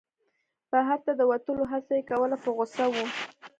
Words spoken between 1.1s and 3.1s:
د وتلو هڅه یې کوله په غوسه و.